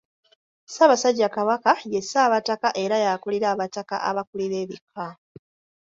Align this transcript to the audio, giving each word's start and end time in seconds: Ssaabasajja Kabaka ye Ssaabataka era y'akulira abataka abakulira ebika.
Ssaabasajja 0.65 1.27
Kabaka 1.35 1.71
ye 1.91 1.99
Ssaabataka 2.03 2.67
era 2.83 2.95
y'akulira 3.03 3.47
abataka 3.53 3.95
abakulira 4.09 4.55
ebika. 4.63 5.05